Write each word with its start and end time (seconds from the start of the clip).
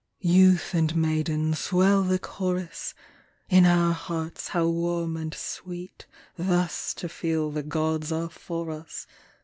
Youth 0.23 0.73
and 0.73 0.95
maiden, 0.95 1.53
swell 1.53 2.01
the 2.01 2.17
chorus 2.17 2.95
1 3.49 3.59
In 3.59 3.65
our 3.67 3.93
hearts 3.93 4.47
how 4.47 4.65
warm 4.67 5.15
and 5.15 5.31
sweet 5.31 6.07
Thus 6.35 6.95
to 6.95 7.07
feel 7.07 7.51
the 7.51 7.61
gods 7.61 8.11
are 8.11 8.31
for 8.31 8.71
us. 8.71 9.05